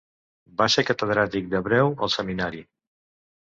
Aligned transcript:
Va 0.61 0.67
ser 0.75 0.83
catedràtic 0.89 1.51
d'hebreu 1.51 1.93
al 2.07 2.13
Seminari. 2.15 2.65